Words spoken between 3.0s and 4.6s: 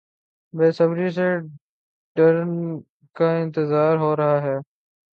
کا انتظار ہورہا تھا